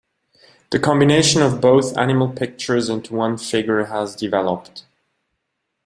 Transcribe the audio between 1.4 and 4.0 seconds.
of both animal pictures into one figure